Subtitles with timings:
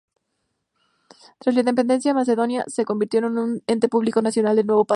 [1.37, 4.89] Tras la independencia macedonia se convirtió en el ente público nacional del nuevo país.